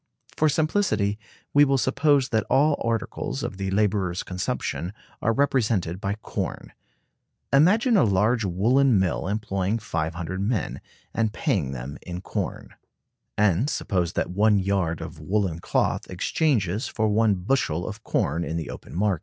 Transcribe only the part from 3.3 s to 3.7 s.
of the